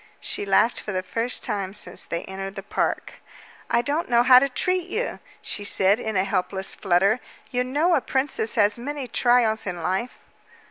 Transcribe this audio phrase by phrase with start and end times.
[0.19, 3.19] She laughed for the first time since they entered the park.
[3.69, 7.19] "I don't know how to treat you," she said in a helpless flutter.
[7.51, 10.17] "You know a princess has many trials in life."